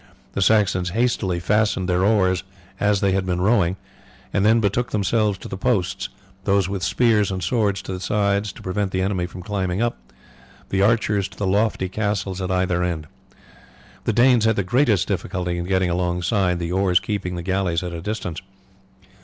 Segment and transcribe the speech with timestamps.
[0.33, 2.43] The Saxons hastily fastened their oars
[2.79, 3.75] as they had been rowing
[4.33, 6.09] and then betook themselves to their posts,
[6.45, 9.99] those with spears and swords to the sides to prevent the enemy from climbing up,
[10.69, 13.05] the archers to the lofty castles at either end.
[14.05, 17.93] The Danes had the greatest difficulty in getting alongside, the oars keeping the galleys at
[17.93, 18.41] a distance.